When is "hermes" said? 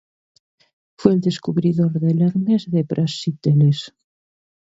2.23-2.71